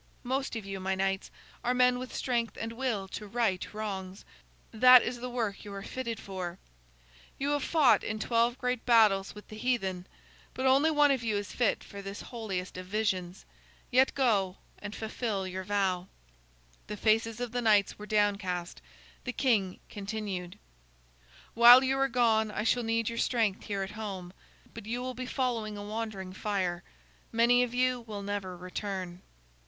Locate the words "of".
0.55-0.65, 11.11-11.21, 12.79-12.87, 17.39-17.51, 27.61-27.75